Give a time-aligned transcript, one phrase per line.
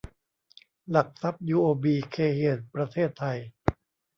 [0.89, 3.37] หลักทรัพย์ ยูโอบี เคย์เฮียน ประเทศไทย